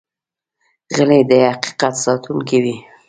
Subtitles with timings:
[0.95, 2.75] غلی، د حقیقت ساتونکی وي.